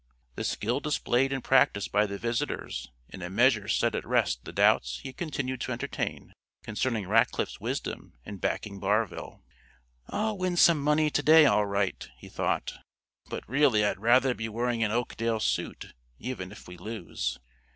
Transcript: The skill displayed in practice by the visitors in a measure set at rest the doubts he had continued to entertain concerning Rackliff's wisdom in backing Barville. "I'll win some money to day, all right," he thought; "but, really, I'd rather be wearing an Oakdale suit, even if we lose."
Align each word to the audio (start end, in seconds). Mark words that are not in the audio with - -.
The 0.33 0.43
skill 0.43 0.79
displayed 0.79 1.31
in 1.31 1.43
practice 1.43 1.87
by 1.87 2.07
the 2.07 2.17
visitors 2.17 2.89
in 3.09 3.21
a 3.21 3.29
measure 3.29 3.67
set 3.67 3.93
at 3.93 4.03
rest 4.03 4.45
the 4.45 4.51
doubts 4.51 4.97
he 5.03 5.09
had 5.09 5.17
continued 5.17 5.61
to 5.61 5.71
entertain 5.73 6.33
concerning 6.63 7.07
Rackliff's 7.07 7.59
wisdom 7.61 8.13
in 8.25 8.37
backing 8.37 8.79
Barville. 8.79 9.43
"I'll 10.07 10.39
win 10.39 10.57
some 10.57 10.81
money 10.81 11.11
to 11.11 11.21
day, 11.21 11.45
all 11.45 11.67
right," 11.67 12.09
he 12.17 12.29
thought; 12.29 12.79
"but, 13.29 13.47
really, 13.47 13.85
I'd 13.85 13.99
rather 13.99 14.33
be 14.33 14.49
wearing 14.49 14.83
an 14.83 14.89
Oakdale 14.89 15.39
suit, 15.39 15.93
even 16.17 16.51
if 16.51 16.67
we 16.67 16.77
lose." 16.77 17.37